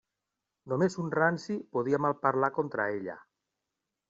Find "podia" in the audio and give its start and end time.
1.77-2.01